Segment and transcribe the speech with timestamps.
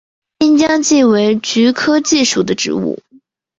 [0.39, 2.99] 新疆蓟为菊科蓟属的植物。